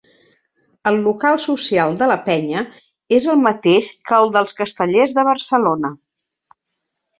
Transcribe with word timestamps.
El 0.91 0.95
local 1.07 1.37
social 1.43 1.93
de 1.99 2.07
la 2.13 2.15
penya 2.29 2.63
és 3.19 3.29
el 3.35 3.39
mateix 3.49 3.93
que 4.09 4.19
el 4.23 4.35
dels 4.39 4.59
Castellers 4.63 5.17
de 5.21 5.29
Barcelona. 5.31 5.97